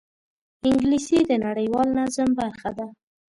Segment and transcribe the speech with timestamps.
[0.67, 2.87] انګلیسي د نړیوال نظم برخه ده